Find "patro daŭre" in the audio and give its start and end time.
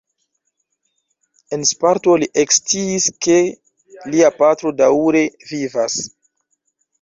4.39-5.23